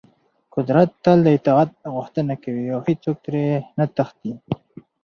[0.55, 3.45] قدرت تل د اطاعت غوښتنه کوي او هېڅوک ترې
[3.77, 4.31] نه تښتي.